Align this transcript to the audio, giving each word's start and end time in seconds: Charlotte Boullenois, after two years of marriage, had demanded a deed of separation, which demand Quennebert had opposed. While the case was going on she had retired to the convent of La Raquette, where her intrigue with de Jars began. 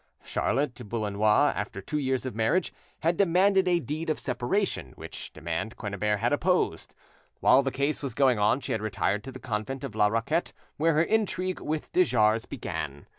Charlotte 0.23 0.73
Boullenois, 0.89 1.53
after 1.55 1.79
two 1.79 1.99
years 1.99 2.25
of 2.25 2.33
marriage, 2.33 2.73
had 3.01 3.17
demanded 3.17 3.67
a 3.67 3.79
deed 3.79 4.09
of 4.09 4.17
separation, 4.19 4.93
which 4.95 5.31
demand 5.31 5.77
Quennebert 5.77 6.17
had 6.17 6.33
opposed. 6.33 6.95
While 7.39 7.61
the 7.61 7.69
case 7.69 8.01
was 8.01 8.15
going 8.15 8.39
on 8.39 8.61
she 8.61 8.71
had 8.71 8.81
retired 8.81 9.23
to 9.25 9.31
the 9.31 9.37
convent 9.37 9.83
of 9.83 9.93
La 9.93 10.07
Raquette, 10.07 10.53
where 10.77 10.95
her 10.95 11.03
intrigue 11.03 11.59
with 11.59 11.91
de 11.91 12.03
Jars 12.03 12.47
began. 12.47 13.05